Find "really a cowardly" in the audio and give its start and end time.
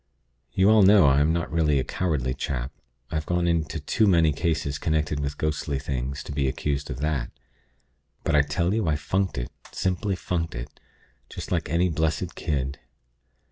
1.51-2.33